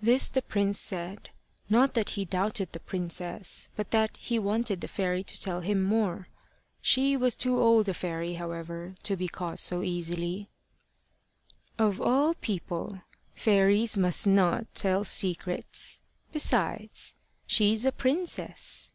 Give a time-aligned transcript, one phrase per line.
[0.00, 1.30] This the prince said,
[1.70, 5.80] not that he doubted the princess, but that he wanted the fairy to tell him
[5.84, 6.26] more.
[6.80, 10.48] She was too old a fairy, however, to be caught so easily.
[11.78, 13.02] "Of all people,
[13.36, 16.02] fairies must not tell secrets.
[16.32, 17.14] Besides,
[17.46, 18.92] she's a princess."